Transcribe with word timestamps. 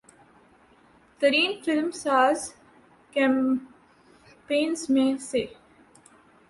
ترین 1.21 1.51
film 1.65 1.91
ساز 1.91 2.53
companies 3.13 4.89
میں 4.89 5.17
سے 5.17 5.45